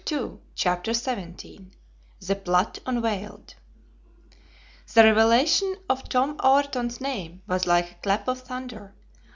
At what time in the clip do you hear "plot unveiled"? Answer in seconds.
2.35-3.53